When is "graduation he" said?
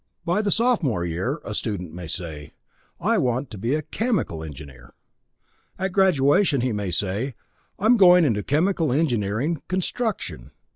5.91-6.71